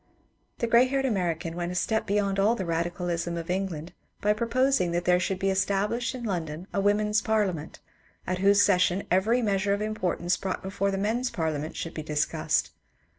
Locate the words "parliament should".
11.29-11.93